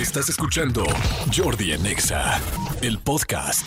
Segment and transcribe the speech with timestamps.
[0.00, 0.84] Estás escuchando
[1.36, 2.40] Jordi en Exa,
[2.82, 3.66] el podcast.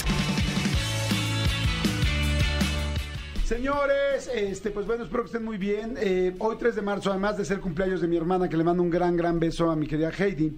[3.44, 5.98] Señores, este, pues bueno, espero que estén muy bien.
[6.00, 8.82] Eh, hoy 3 de marzo, además de ser cumpleaños de mi hermana, que le mando
[8.82, 10.58] un gran, gran beso a mi querida Heidi,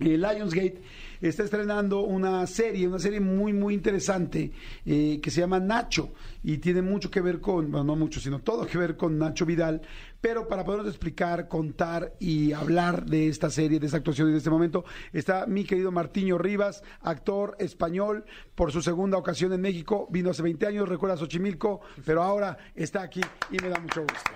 [0.00, 0.82] eh, Lionsgate
[1.20, 4.52] está estrenando una serie, una serie muy, muy interesante
[4.84, 6.12] eh, que se llama Nacho
[6.42, 9.44] y tiene mucho que ver con, bueno, no mucho, sino todo que ver con Nacho
[9.46, 9.82] Vidal.
[10.20, 14.38] Pero para podernos explicar, contar y hablar de esta serie, de esta actuación y de
[14.38, 18.24] este momento, está mi querido Martiño Rivas, actor español,
[18.54, 20.08] por su segunda ocasión en México.
[20.10, 24.30] Vino hace 20 años, recuerda Xochimilco, pero ahora está aquí y me da mucho gusto.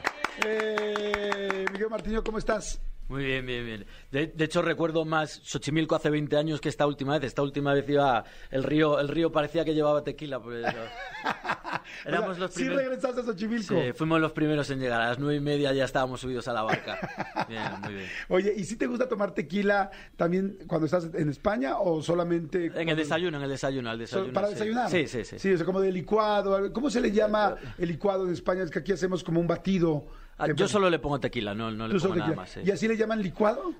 [0.46, 2.80] Eh, Miguel Martiño, ¿cómo estás?
[3.08, 3.86] Muy bien, bien, bien.
[4.10, 7.24] De, de, hecho, recuerdo más Xochimilco hace 20 años que esta última vez.
[7.24, 10.40] Esta última vez iba el río, el río parecía que llevaba tequila.
[10.40, 10.64] Pues,
[12.06, 12.54] éramos o sea, los primeros.
[12.54, 13.74] ¿Sí regresaste a Xochimilco?
[13.74, 15.02] Sí, fuimos los primeros en llegar.
[15.02, 16.98] A las nueve y media ya estábamos subidos a la barca.
[17.48, 18.08] Bien, muy bien.
[18.28, 22.72] Oye, ¿y si te gusta tomar tequila también cuando estás en España o solamente?
[22.74, 24.32] En el desayuno, en el desayuno, al desayuno.
[24.32, 24.54] ¿Para sí.
[24.54, 24.90] desayunar?
[24.90, 25.38] Sí, sí, sí.
[25.38, 26.72] Sí, o sea, como de licuado.
[26.72, 28.62] ¿Cómo se le llama el licuado en España?
[28.62, 30.06] Es que aquí hacemos como un batido.
[30.38, 32.50] Ah, yo solo le pongo tequila, no, no le pongo nada más.
[32.50, 32.60] Sí.
[32.64, 33.74] ¿Y así le llaman licuado?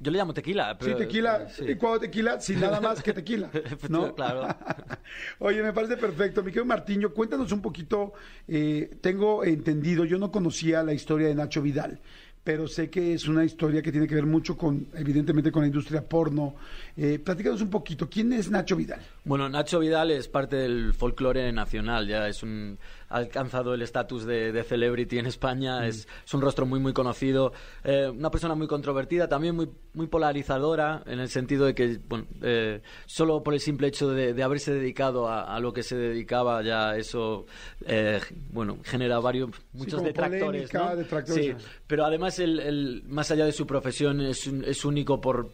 [0.00, 0.76] Yo le llamo tequila.
[0.78, 1.64] Pero, sí, tequila, sí.
[1.64, 3.50] licuado tequila, sin nada más que tequila.
[3.88, 4.14] ¿no?
[4.14, 4.48] claro.
[5.38, 6.42] Oye, me parece perfecto.
[6.42, 8.12] Mi querido Martiño, cuéntanos un poquito.
[8.46, 12.00] Eh, tengo entendido, yo no conocía la historia de Nacho Vidal
[12.44, 15.68] pero sé que es una historia que tiene que ver mucho con, evidentemente, con la
[15.68, 16.54] industria porno.
[16.94, 19.00] Eh, platícanos un poquito, ¿quién es Nacho Vidal?
[19.26, 24.26] Bueno, Nacho Vidal es parte del folclore nacional, ya es un, ha alcanzado el estatus
[24.26, 25.84] de, de, celebrity en España, mm.
[25.84, 30.08] es, es, un rostro muy, muy conocido, eh, una persona muy controvertida, también muy, muy
[30.08, 34.42] polarizadora, en el sentido de que, bueno, eh, solo por el simple hecho de, de
[34.42, 37.46] haberse dedicado a, a, lo que se dedicaba, ya eso,
[37.86, 40.96] eh, bueno, genera varios, muchos sí, detractores, polémica, ¿no?
[40.96, 41.46] detractores.
[41.46, 45.48] Sí, pero además el, el, más allá de su profesión es, es único por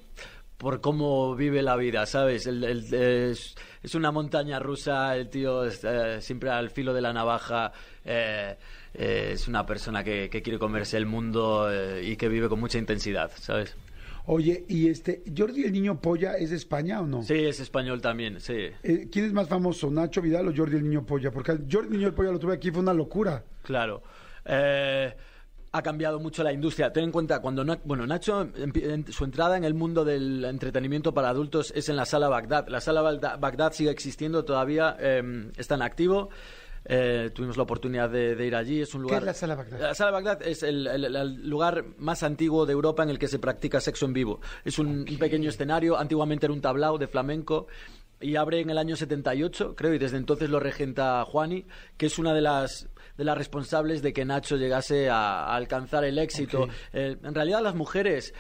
[0.61, 2.47] por cómo vive la vida, ¿sabes?
[2.47, 7.01] El, el, es, es, una montaña rusa, el tío es, eh, siempre al filo de
[7.01, 7.73] la navaja,
[8.05, 8.59] eh,
[8.93, 11.67] eh, es una persona que, que, quiere comerse el mundo
[12.03, 13.75] y que vive con mucha intensidad, ¿sabes?
[14.27, 17.23] Oye, ¿y este Jordi el Niño Polla es de España o no?
[17.23, 18.69] Sí, es español también, sí.
[18.83, 21.31] ¿Quién es más famoso, Nacho Vidal o Jordi el Niño Polla?
[21.31, 23.43] Porque Jordi el Niño Polla lo tuve aquí, fue una locura.
[23.63, 24.03] Claro.
[24.45, 25.15] Eh
[25.73, 26.93] ha cambiado mucho la industria.
[26.93, 31.15] Ten en cuenta, cuando bueno, Nacho, en, en, su entrada en el mundo del entretenimiento
[31.15, 32.69] para adultos es en la sala Bagdad.
[32.69, 36.31] La sala Bagdad sigue existiendo todavía, eh, está en activo.
[36.85, 38.81] Eh, tuvimos la oportunidad de, de, ir allí.
[38.81, 39.19] Es un lugar.
[39.19, 39.81] ¿Qué es la sala Bagdad?
[39.81, 43.29] La sala Bagdad es el, el, el, lugar más antiguo de Europa en el que
[43.29, 44.41] se practica sexo en vivo.
[44.65, 45.15] Es un, okay.
[45.15, 45.99] un pequeño escenario.
[45.99, 47.67] Antiguamente era un tablao de flamenco
[48.21, 51.67] y abre en el año 78, creo, y desde entonces lo regenta Juani,
[51.97, 56.05] que es una de las de las responsables de que Nacho llegase a, a alcanzar
[56.05, 56.63] el éxito.
[56.63, 56.75] Okay.
[56.95, 58.33] Eh, en realidad las mujeres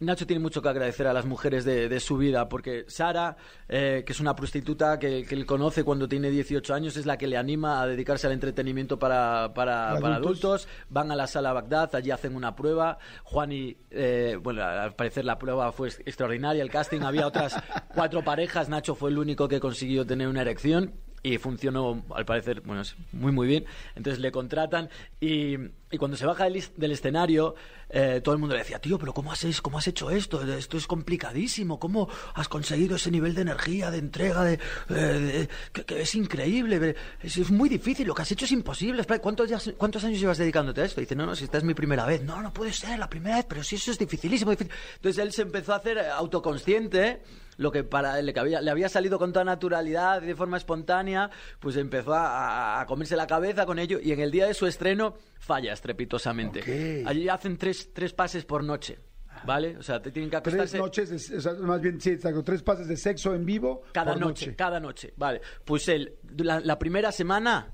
[0.00, 3.36] Nacho tiene mucho que agradecer a las mujeres de, de su vida, porque Sara,
[3.68, 7.18] eh, que es una prostituta que, que, él conoce cuando tiene 18 años, es la
[7.18, 10.66] que le anima a dedicarse al entretenimiento para, para, ¿Para, para adultos?
[10.66, 10.68] adultos?
[10.88, 12.98] Van a la sala Bagdad, allí hacen una prueba.
[13.24, 17.56] Juan y, eh, bueno, al parecer la prueba fue extraordinaria, el casting, había otras
[17.94, 22.60] cuatro parejas, Nacho fue el único que consiguió tener una erección y funcionó al parecer
[22.60, 22.82] bueno
[23.12, 23.64] muy muy bien
[23.96, 24.88] entonces le contratan
[25.20, 25.56] y,
[25.90, 27.54] y cuando se baja del, del escenario
[27.90, 30.76] eh, todo el mundo le decía tío pero cómo has, cómo has hecho esto esto
[30.76, 31.78] es complicadísimo.
[31.78, 34.58] Cómo has conseguido ese nivel de energía de entrega de,
[34.90, 38.06] eh, de que, que, es increíble es, es, muy difícil.
[38.06, 39.04] Lo que has hecho es imposible.
[39.20, 41.64] ¿cuántos, ya, cuántos años llevas dedicándote a esto y dice no no si esta es
[41.64, 42.22] mi primera vez.
[42.22, 44.72] No no puede ser la primera vez pero si eso es dificilísimo difícil.
[44.96, 47.22] entonces él se empezó a hacer autoconsciente
[47.56, 50.56] lo que para le, que había, le había salido con toda naturalidad y de forma
[50.56, 51.28] espontánea,
[51.58, 53.98] pues empezó a, a, comerse la cabeza con ello.
[54.00, 56.60] Y en el día de su estreno falla estrepitosamente.
[56.60, 57.04] Okay.
[57.06, 58.98] Allí hacen tres, tres pases por noche.
[59.46, 59.76] ¿Vale?
[59.76, 60.72] O sea, te tienen que acostarse...
[60.72, 63.82] Tres noches, de, o sea, más bien, sí, exacto, tres pases de sexo en vivo
[63.92, 65.40] cada por noche, noche, Cada noche, vale.
[65.64, 67.72] Pues él, la, la primera semana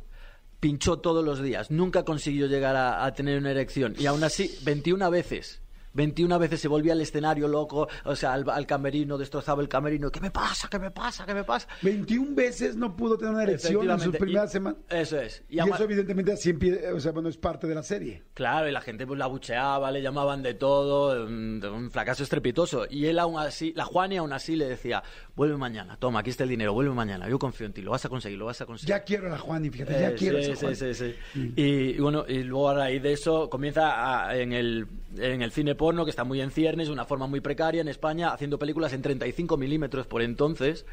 [0.60, 4.58] pinchó todos los días, nunca consiguió llegar a, a tener una erección y aún así,
[4.64, 5.62] 21 veces
[5.94, 10.10] 21 veces se volvía al escenario loco, o sea, al, al, camerino, destrozaba el camerino.
[10.10, 10.68] ¿Qué me pasa?
[10.68, 11.24] ¿Qué me pasa?
[11.24, 11.68] ¿Qué me pasa?
[11.82, 14.80] 21 veces no pudo tener una erección en sus primeras semanas.
[14.88, 15.42] Eso es.
[15.48, 18.22] Y, y eso evidentemente así empieza, o sea, bueno, es parte de la serie.
[18.34, 22.86] Claro, y la gente pues la bucheaba, le llamaban de todo, un, un fracaso estrepitoso.
[22.90, 25.02] Y él aún así, la Juani aún así le decía,
[25.36, 28.04] vuelve mañana, toma, aquí está el dinero, vuelve mañana, yo confío en ti, lo vas
[28.04, 28.88] a conseguir, lo vas a conseguir.
[28.88, 30.76] Ya quiero a la Juani, fíjate, ya eh, quiero sí, a esa Juani.
[30.76, 31.38] Sí, sí, sí.
[31.38, 31.52] Mm.
[31.56, 34.86] Y, y, bueno, y luego a raíz de eso comienza a, en, el,
[35.18, 38.30] en el cine porno, que está muy en ciernes, una forma muy precaria en España,
[38.30, 40.86] haciendo películas en 35 milímetros por entonces.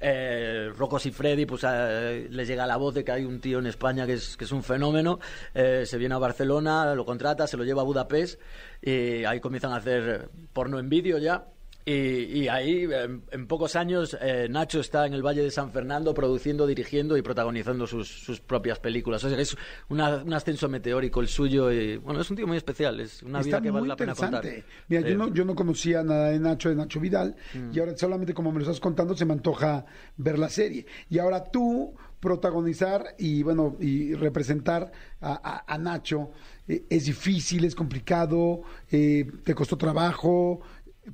[0.00, 3.58] Eh, Rocos y Freddy, pues eh, les llega la voz de que hay un tío
[3.58, 5.18] en España que es, que es un fenómeno.
[5.54, 8.40] Eh, se viene a Barcelona, lo contrata, se lo lleva a Budapest
[8.80, 11.44] y ahí comienzan a hacer porno en vídeo ya.
[11.90, 15.72] Y, y ahí, en, en pocos años, eh, Nacho está en el Valle de San
[15.72, 19.24] Fernando produciendo, dirigiendo y protagonizando sus, sus propias películas.
[19.24, 19.56] O sea, es
[19.88, 21.72] una- un ascenso meteórico el suyo.
[21.72, 23.00] Y, bueno, es un tío muy especial.
[23.00, 24.44] Es una vida Está que vale la pena contar.
[24.88, 27.70] Mira, yo, no, yo no conocía nada de Nacho, de Nacho Vidal, Mm.
[27.72, 29.86] y ahora solamente como me lo estás contando se me antoja
[30.18, 30.84] ver la serie.
[31.08, 35.32] Y ahora tú protagonizar y bueno, y representar a,
[35.66, 36.30] a- a Nacho,
[36.66, 40.60] eh, es difícil, es complicado, eh, te costó trabajo.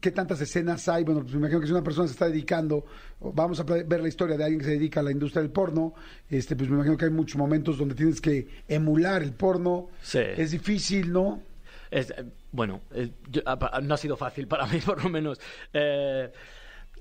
[0.01, 1.05] ¿Qué tantas escenas hay?
[1.05, 2.85] Bueno, pues me imagino que si una persona se está dedicando,
[3.21, 5.95] vamos a ver la historia de alguien que se dedica a la industria del porno,
[6.29, 9.89] este, pues me imagino que hay muchos momentos donde tienes que emular el porno.
[10.03, 10.19] Sí.
[10.21, 11.43] Es difícil, ¿no?
[11.91, 15.39] Es, eh, bueno, eh, yo- ah, no ha sido fácil para mí, por lo menos.
[15.73, 16.31] Eh,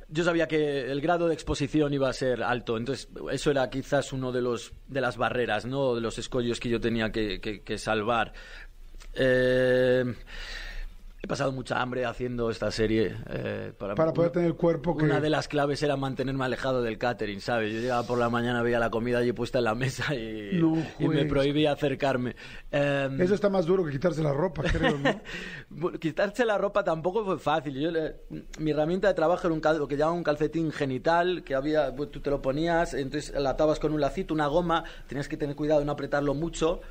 [0.09, 4.13] yo sabía que el grado de exposición iba a ser alto, entonces eso era quizás
[4.13, 7.61] uno de los de las barreras, no, de los escollos que yo tenía que, que-
[7.61, 8.33] que salvar.
[9.15, 10.13] Eh,
[11.23, 13.15] he pasado mucha hambre haciendo esta serie.
[13.29, 15.05] eh, para, Para poder tener el cuerpo que...
[15.05, 17.71] Una de las claves era mantenerme alejado del catering, ¿sabes?
[17.73, 20.75] Yo llegaba por la mañana, veía la comida allí puesta en la mesa y, No
[20.99, 22.35] y me prohibía acercarme.
[22.69, 25.91] Em, Eso está más duro que quitarse la ropa, creo, ¿no?
[26.01, 27.79] quitarse la ropa tampoco fue fácil.
[27.79, 28.15] Yo le-
[28.59, 31.95] mi herramienta de trabajo era un cal- lo que llamaban un calcetín genital, que había,
[31.95, 35.37] pues, tú te lo ponías, entonces la atabas con un lacito, una goma, tenías que
[35.37, 36.81] tener cuidado de no apretarlo mucho,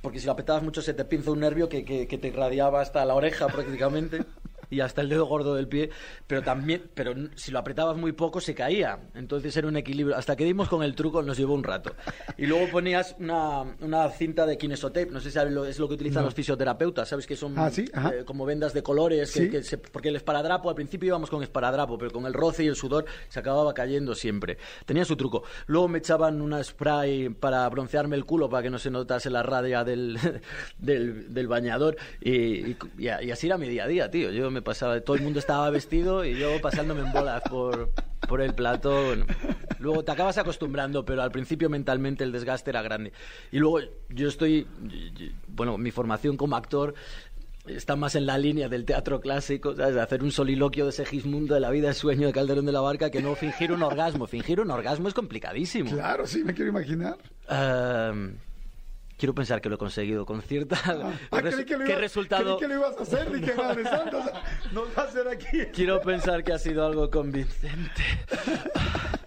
[0.00, 2.80] porque si lo apretabas mucho se te pinza un nervio que, que- que te irradiaba
[2.80, 4.24] hasta la oreja prácticamente.
[4.70, 5.90] Y hasta el dedo gordo del pie,
[6.26, 8.98] pero también, pero si lo apretabas muy poco se caía.
[9.14, 10.16] Entonces era un equilibrio.
[10.16, 11.94] Hasta que dimos con el truco nos llevó un rato.
[12.36, 15.88] Y luego ponías una, una cinta de kinesotape, no sé si sabes lo, es lo
[15.88, 17.26] que utilizan los fisioterapeutas, ¿sabes?
[17.26, 19.50] Que son Ah, sí, eh, como vendas de colores, que- Sí.
[19.50, 22.66] que se- porque el esparadrapo, al principio íbamos con esparadrapo, pero con el roce y
[22.66, 24.58] el sudor se acababa cayendo siempre.
[24.84, 25.44] Tenía su truco.
[25.66, 29.42] Luego me echaban una spray para broncearme el culo para que no se notase la
[29.42, 30.18] radia del,
[30.78, 32.32] del, del bañador y,
[32.70, 34.30] y- y así era mi día a día, tío.
[34.30, 37.90] Yo me pasaba, todo el mundo estaba vestido y yo pasándome en bolas por,
[38.28, 38.90] por el plato.
[39.06, 39.24] bueno.
[39.78, 43.12] Luego te acabas acostumbrando, pero al principio mentalmente el desgaste era grande.
[43.52, 44.66] Y luego yo estoy,
[45.46, 46.94] bueno, mi formación como actor
[47.66, 49.94] está más en la línea del teatro clásico, ¿sabes?
[49.94, 53.10] De hacer un soliloquio de Segismundo de la vida sueño de Calderón de la Barca
[53.10, 54.26] que no fingir un orgasmo.
[54.26, 55.90] Fingir un orgasmo es complicadísimo.
[55.90, 57.18] Claro, sí, me quiero imaginar.
[57.48, 58.38] Ehm,
[59.18, 60.78] quiero pensar que lo he conseguido con cierta...
[60.86, 61.12] Ah,
[61.42, 62.56] ¿Qué, creí que lo qué iba- resultado...?
[62.58, 64.42] que lo ibas a hacer, dije, madre santa, o sea,
[64.72, 65.58] nos va a hacer aquí.
[65.74, 68.02] Quiero pensar que ha sido algo convincente.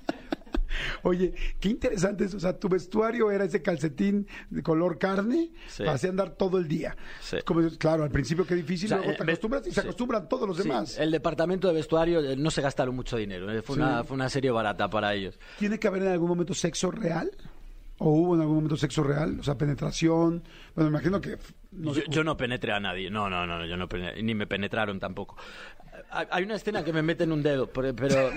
[1.04, 2.38] Oye, qué interesante eso.
[2.38, 5.80] O sea, tu vestuario era ese calcetín de color carne Sí.
[5.84, 6.96] para así andar todo el día.
[7.22, 7.38] Sí.
[7.44, 9.88] Como, claro, al principio qué difícil, O sea, luego te acostumbras y se sí.
[9.88, 10.98] acostumbran todos los demás.
[11.00, 13.52] el departamento de vestuario eh, no se gastaron mucho dinero.
[13.52, 15.40] eh, Fue, una, fue una serie barata para ellos.
[15.60, 17.32] ¿Tiene que haber en algún momento sexo real?
[18.04, 19.40] ¿O hubo en algún momento sexo real?
[19.40, 20.42] O sea, penetración.
[20.74, 21.38] Bueno, me imagino que.
[21.72, 23.12] no yo, no penetré a nadie.
[23.12, 25.38] No, no, no, yo no pene- ni me penetraron tampoco.
[26.10, 28.32] Hay una escena que me meten un dedo, pero, pero-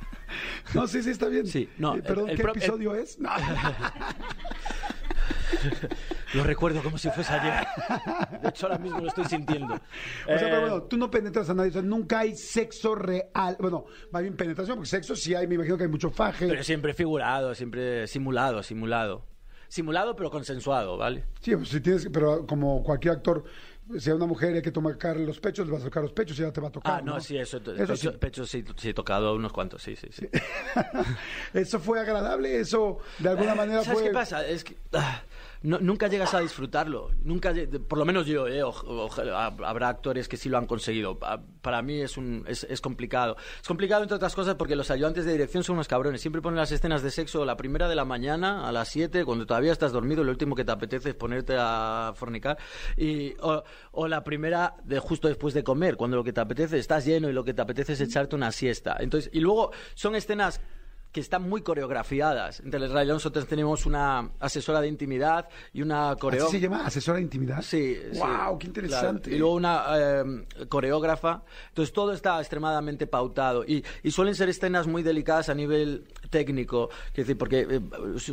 [0.74, 1.46] No, sí, sí, está bien.
[1.46, 3.20] Sí, no, Eh, Perdón, el- el ¿qué episodio es?
[3.20, 3.30] No.
[6.34, 7.66] lo recuerdo como si fuese ayer.
[8.42, 9.74] De hecho, ahora mismo lo estoy sintiendo.
[9.74, 12.94] O sea, pero Eh, bueno, tú no penetras a nadie, o sea, nunca hay sexo
[12.94, 13.56] real.
[13.58, 16.46] Bueno, más bien penetración, porque sexo sí hay, me imagino que hay mucho faje.
[16.48, 19.24] Pero siempre figurado, siempre simulado, simulado.
[19.68, 21.24] Simulado pero consensuado, ¿vale?
[21.40, 23.42] Sí, pues si tienes, pero como cualquier actor,
[23.98, 26.38] si hay una mujer hay que tocar los pechos, le vas a tocar los pechos
[26.38, 26.94] y ya te va a tocar.
[26.94, 27.56] Ah, no, sí, eso.
[27.58, 28.08] Eso pecho, sí.
[28.18, 30.28] pecho sí, sí he tocado unos cuantos, sí, sí, sí.
[31.54, 34.08] Eso fue agradable, eso de alguna manera ¿Sabes fue.
[34.08, 34.46] qué pasa?
[34.46, 35.22] Es que ah,
[35.62, 37.10] nunca llegas a disfrutarlo.
[37.22, 37.52] Nunca,
[37.88, 38.84] por lo menos yo, eh, oj-
[39.32, 41.18] hab- habrá actores que sí lo han conseguido.
[41.18, 43.36] Pa- Para mí es, un, es, es complicado.
[43.60, 46.20] Es complicado, entre otras cosas, porque los ayudantes de dirección son unos cabrones.
[46.20, 49.46] Siempre ponen las escenas de sexo la primera de la mañana, a las 7, cuando
[49.46, 50.22] todavía estás dormido.
[50.22, 52.56] Lo último que te apetece es ponerte a fornicar.
[52.96, 56.78] Y, o, o la primera de justo después de comer, cuando lo que te apetece,
[56.78, 58.96] estás lleno y lo que te apetece es echarte una siesta.
[59.00, 60.60] Entonces, y luego son escenas
[61.16, 62.60] que están muy coreografiadas.
[62.60, 66.52] En Teleray nosotros tenemos una asesora de intimidad y una ¿Así coreógrafa.
[66.52, 67.62] se llama asesora de intimidad?
[67.62, 68.18] Sí, sí.
[68.18, 69.22] Wow, qué interesante.
[69.22, 69.34] Claro.
[69.36, 71.42] Y luego una eh, coreógrafa.
[71.68, 73.64] Entonces todo está extremadamente pautado.
[73.64, 76.90] Y, y suelen ser escenas muy delicadas a nivel técnico.
[77.14, 77.80] Quiero decir, porque eh,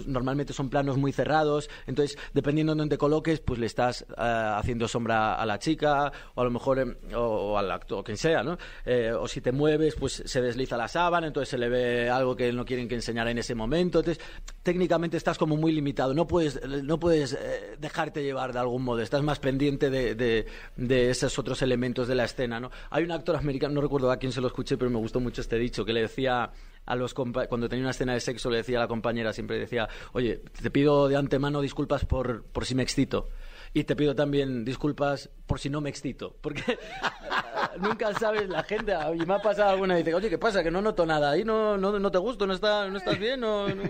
[0.06, 1.70] normalmente son planos muy cerrados.
[1.88, 6.42] Entonces, dependiendo de dónde coloques, pues le estás eh, haciendo sombra a la chica, o
[6.42, 7.22] a lo mejor, eh, o,
[7.54, 8.58] o al actor, o quien sea, ¿no?
[8.86, 12.36] Eh, o si te mueves, pues se desliza la sábana, entonces se le ve algo
[12.36, 14.00] que no quieren que enseñara en ese momento.
[14.00, 14.24] Entonces,
[14.64, 16.14] técnicamente estás como muy limitado.
[16.14, 19.00] No puedes, no puedes eh, dejarte llevar de algún modo.
[19.02, 22.72] Estás más pendiente de, de- de esos otros elementos de la escena, ¿no?
[22.90, 25.42] Hay un actor americano, no recuerdo a quién se lo escuché, pero me gustó mucho
[25.42, 26.52] este dicho, que le decía
[26.86, 29.88] a los cuando tenía una escena de sexo le decía a la compañera siempre decía
[30.12, 33.30] oye te pido de antemano disculpas por, por si me excito
[33.74, 36.62] Y te pido también disculpas por si no me excito, porque
[37.82, 40.64] nunca sabes la gente, y me ha pasado alguna y dice, oye, ¿qué pasa?
[40.64, 43.40] Que no noto nada, ahí no, no, no te gusto, no, está, no estás bien,
[43.40, 43.84] no, no,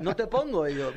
[0.00, 0.68] no te pongo.
[0.68, 0.90] Y yo,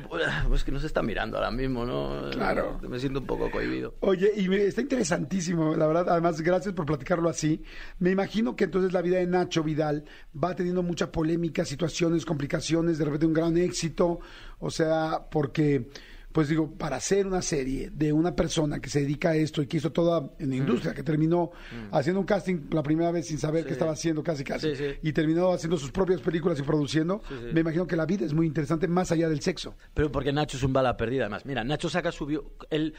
[0.48, 2.30] pues que no se está mirando ahora mismo, ¿no?
[2.32, 2.80] Claro.
[2.82, 3.94] Me siento un poco cohibido.
[4.00, 7.62] Oye, y me, está interesantísimo, la verdad, además, gracias por platicarlo así.
[8.00, 10.04] Me imagino que entonces la vida de Nacho Vidal
[10.42, 14.18] va teniendo mucha polémica, situaciones, complicaciones, de repente un gran éxito,
[14.58, 15.88] o sea, porque
[16.34, 19.68] pues digo, para hacer una serie de una persona que se dedica a esto y
[19.68, 21.52] que hizo toda en la industria, que terminó
[21.92, 24.98] haciendo un casting la primera vez sin saber qué estaba haciendo casi casi, Sí, sí.
[25.00, 27.22] y terminó haciendo sus propias películas y produciendo,
[27.52, 29.76] me imagino que la vida es muy interesante más allá del sexo.
[29.94, 31.46] Pero porque Nacho es un bala perdida, además.
[31.46, 32.26] Mira, Nacho saca su...
[32.26, 32.94] bio- él-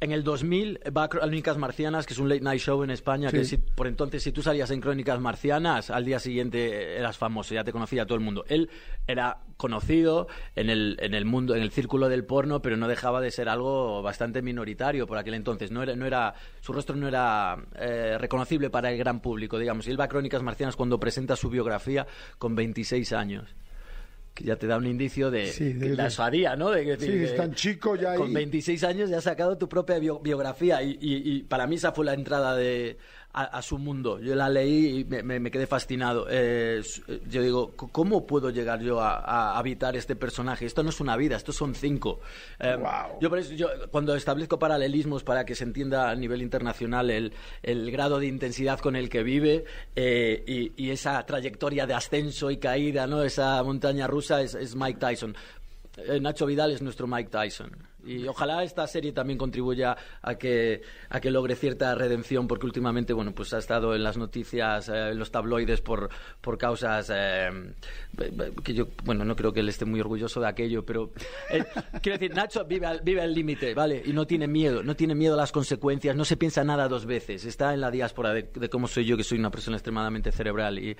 [0.00, 3.30] en el 2000 va a Crónicas Marcianas, que es un late night show en España,
[3.30, 3.36] Sí.
[3.38, 7.54] que si- por entonces si tú salías en Crónicas Marcianas, al día siguiente eras famoso,
[7.54, 8.44] ya te conocía todo el mundo.
[8.48, 8.68] Él
[9.06, 13.20] era conocido en el, en el mundo, en el círculo del porno, pero no dejaba
[13.20, 15.70] de ser algo bastante minoritario por aquel entonces.
[15.70, 19.86] No era, no era, su rostro no era eh, reconocible para el gran público, digamos.
[19.86, 22.06] Y él va a Crónicas Marcianas cuando presenta su biografía
[22.38, 23.54] con 26 años.
[24.34, 26.70] Que ya te da un indicio de, Sí, de- la haría, ¿no?
[26.70, 28.34] De, que- Sí, es tan chico ya Con ahí.
[28.34, 31.92] 26 años ya has sacado tu propia bio- biografía y, y- y para mí esa
[31.92, 32.98] fue la entrada de,
[33.34, 34.18] a, a su mundo.
[34.20, 36.26] Yo la leí y me, me- me quedé fascinado.
[36.30, 40.64] Eh, eh, yo digo, ¿cómo puedo llegar yo a, a habitar este personaje?
[40.66, 42.20] Esto no es una vida, estos son cinco.
[42.60, 43.18] Eh, Guau.
[43.20, 47.32] Yo por eso, yo, cuando establezco paralelismos para que se entienda a nivel internacional el,
[47.62, 49.64] el grado de intensidad con el que vive
[49.96, 53.22] eh, y, y esa trayectoria de ascenso y caída, ¿no?
[53.22, 55.34] Esa montaña rusa es, es Mike Tyson.
[56.20, 57.70] Nacho Vidal es nuestro Mike Tyson.
[58.06, 63.12] Y ojalá esta serie también contribuya a que, a que logre cierta redención, porque últimamente
[63.12, 66.08] bueno, pues ha estado en las noticias, eh, en los tabloides, por,
[66.40, 67.50] por causas eh,
[68.62, 71.12] que yo, bueno, no creo que él esté muy orgulloso de aquello, pero
[71.50, 71.64] eh,
[72.02, 74.02] quiero decir, Nacho vive al vive al límite, ¿vale?
[74.04, 77.06] Y no tiene miedo, no tiene miedo a las consecuencias, no se piensa nada dos
[77.06, 77.44] veces.
[77.44, 80.78] Está en la diáspora de, de cómo soy yo, que soy una persona extremadamente cerebral.
[80.78, 80.96] Y,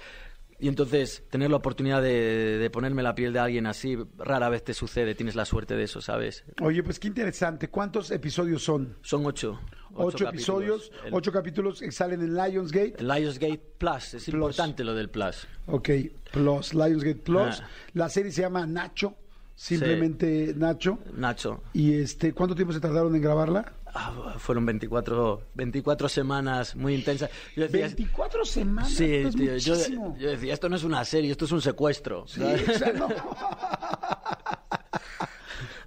[0.59, 4.65] y entonces, tener la oportunidad de, de ponerme la piel de alguien así, rara vez
[4.65, 6.45] te sucede, tienes la suerte de eso, ¿sabes?
[6.63, 7.69] Oye, pues qué interesante.
[7.69, 8.97] ¿Cuántos episodios son?
[9.03, 9.61] Son ocho.
[9.97, 12.97] Ocho, episodios, ocho capítulos que salen en Lionsgate.
[12.99, 15.47] Lionsgate Plus, es importante lo del Plus.
[15.67, 15.91] Ok,
[16.33, 17.61] Plus, Lionsgate Plus.
[17.61, 17.69] Ah.
[17.93, 19.15] La serie se llama Nacho,
[19.55, 20.99] simplemente Nacho.
[21.17, 23.73] Nacho, ¿Y este cuánto tiempo se tardaron en grabarla?
[23.95, 27.31] Ah, fueron 24, 24 semanas muy intensas.
[27.57, 28.93] Yo decía, 24 semanas.
[28.93, 32.27] Sí, esto es tío, yo, decía, esto no es una serie, esto es un secuestro.
[32.27, 32.69] Sí, ¿sabes?
[32.69, 33.09] o sea, no.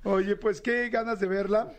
[0.16, 1.74] Oye, pues qué ganas de verla.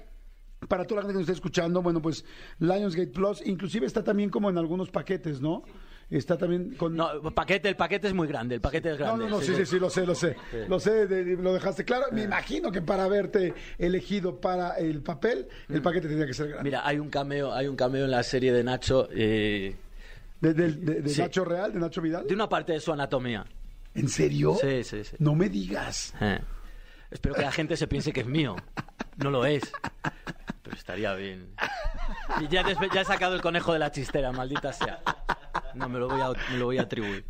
[0.69, 2.25] Para toda la gente que nos está escuchando, bueno, pues
[2.59, 5.63] Lionsgate Plus, inclusive está también como en algunos paquetes, ¿no?
[6.11, 6.97] Está también con...
[6.97, 9.25] No, paquete, el paquete es muy grande, el paquete es No, grande.
[9.27, 10.37] no, no, sí, sí, sí, lo sé, lo sé.
[10.67, 12.07] Lo sé, de- lo dejaste claro.
[12.13, 16.65] Me imagino que para haberte elegido para el papel, el paquete tenía que ser grande.
[16.65, 19.77] Mira, hay un cameo, hay un cameo en la serie de Nacho eh,
[20.41, 21.21] ¿De, de- de- de Sí.
[21.21, 22.27] Nacho Real, de Nacho Vidal?
[22.27, 23.45] de una parte de su anatomía.
[23.95, 24.57] ¿En serio?
[24.61, 25.17] Sí, sí, sí.
[25.19, 26.15] No me digas.
[26.23, 26.41] Eh.
[27.11, 28.57] Espero que la gente se piense que es mío.
[29.17, 29.63] No lo es.
[30.63, 31.49] Pero estaría bien.
[32.41, 32.63] Y ya,
[32.95, 35.01] ya he sacado el conejo de la chistera, maldita sea.
[35.75, 37.25] No, me lo voy a, me lo voy a atribuir.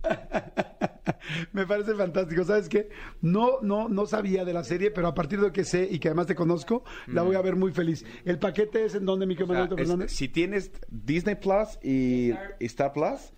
[1.53, 2.45] Me parece fantástico.
[2.45, 2.89] ¿Sabes qué?
[3.21, 6.09] No, no, no sabía de la serie, pero a partir de que sé y que
[6.09, 8.05] además te conozco, la voy a ver muy feliz.
[8.25, 10.13] ¿El paquete es en donde, mi O sea, Manuel es- Fernández?
[10.13, 13.33] si tienes Disney Plus y y Star Plus,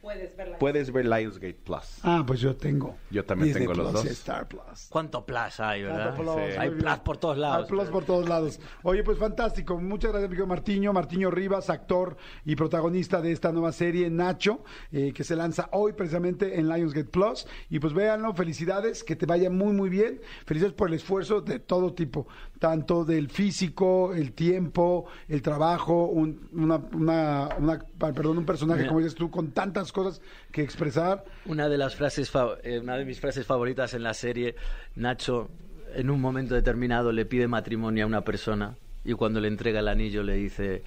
[0.59, 1.99] Puedes ver Lionsgate Plus.
[2.03, 2.97] Ah, pues yo tengo.
[3.11, 4.19] Yo también Disney tengo los Plus y dos.
[4.19, 4.87] Star Plus.
[4.91, 6.15] ¿Cuánto plus hay, verdad?
[6.15, 6.41] Tanto plus, Sí.
[6.41, 6.81] muy Hay bien.
[6.81, 7.65] plus por todos lados.
[7.65, 8.61] Hay plus por todos lados.
[8.83, 9.79] Oye, pues fantástico.
[9.79, 10.93] Muchas gracias, Miguel Martiño.
[10.93, 15.93] Martiño Rivas, actor y protagonista de esta nueva serie, Nacho, eh, que se lanza hoy
[15.93, 17.47] precisamente en Lionsgate Plus.
[17.69, 20.21] Y pues véanlo, felicidades, que te vaya muy, muy bien.
[20.47, 22.27] Felicidades por el esfuerzo de todo tipo,
[22.59, 27.79] tanto del físico, el tiempo, el trabajo, un, una, una- una-
[28.15, 28.89] perdón, un personaje, Mira.
[28.89, 30.21] como dices tú, con tantas cosas
[30.53, 31.25] que expresar.
[31.47, 32.31] Una de las frases,
[32.63, 34.55] eh, una de mis frases favoritas en la serie,
[34.97, 35.49] Nacho,
[35.95, 39.89] en un momento determinado le pide matrimonio a una persona y cuando le entrega el
[39.89, 40.83] anillo le dice,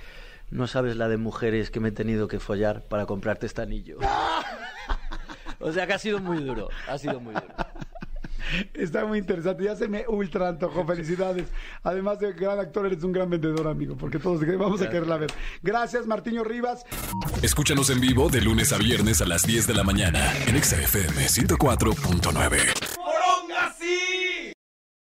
[0.51, 3.97] no sabes la de mujeres que me he tenido que follar para comprarte este anillo.
[5.63, 7.47] o sea que ha sido muy duro, ha sido muy duro.
[8.73, 11.47] Está muy interesante, ya se me ultra antojó, felicidades.
[11.81, 15.31] Además de gran actor, eres un gran vendedor, amigo, porque todos vamos a quererla ver.
[15.61, 16.85] Gracias, Martiño Rivas.
[17.41, 20.79] Escúchanos en vivo de lunes a viernes a las 10 de la mañana en Exa
[20.79, 22.92] FM 104.9.